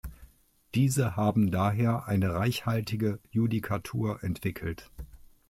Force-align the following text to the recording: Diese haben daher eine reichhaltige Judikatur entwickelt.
Diese 0.73 1.15
haben 1.15 1.51
daher 1.51 2.07
eine 2.07 2.33
reichhaltige 2.33 3.19
Judikatur 3.31 4.23
entwickelt. 4.23 4.89